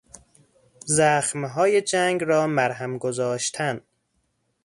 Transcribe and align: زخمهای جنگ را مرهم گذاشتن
زخمهای 0.85 1.81
جنگ 1.81 2.23
را 2.23 2.47
مرهم 2.47 2.97
گذاشتن 2.97 3.81